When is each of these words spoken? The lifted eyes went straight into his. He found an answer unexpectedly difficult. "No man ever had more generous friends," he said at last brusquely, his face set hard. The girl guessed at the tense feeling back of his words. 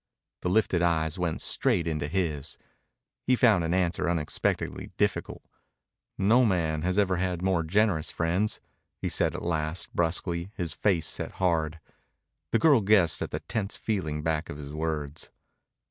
The 0.41 0.49
lifted 0.49 0.81
eyes 0.81 1.19
went 1.19 1.41
straight 1.41 1.85
into 1.85 2.07
his. 2.07 2.57
He 3.27 3.35
found 3.35 3.63
an 3.63 3.71
answer 3.71 4.09
unexpectedly 4.09 4.89
difficult. 4.97 5.43
"No 6.17 6.43
man 6.43 6.83
ever 6.83 7.17
had 7.17 7.43
more 7.43 7.61
generous 7.61 8.09
friends," 8.09 8.59
he 8.97 9.09
said 9.09 9.35
at 9.35 9.43
last 9.43 9.93
brusquely, 9.95 10.49
his 10.55 10.73
face 10.73 11.05
set 11.05 11.33
hard. 11.33 11.79
The 12.51 12.57
girl 12.57 12.81
guessed 12.81 13.21
at 13.21 13.29
the 13.29 13.41
tense 13.41 13.77
feeling 13.77 14.23
back 14.23 14.49
of 14.49 14.57
his 14.57 14.73
words. 14.73 15.29